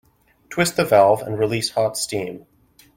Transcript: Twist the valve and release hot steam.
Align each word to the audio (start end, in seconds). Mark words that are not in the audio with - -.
Twist 0.49 0.77
the 0.77 0.83
valve 0.83 1.21
and 1.21 1.37
release 1.37 1.69
hot 1.69 1.95
steam. 1.95 2.47